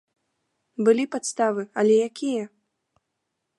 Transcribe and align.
Былі 0.87 1.05
падставы, 1.17 1.67
але 1.81 1.93
якія? 2.09 2.43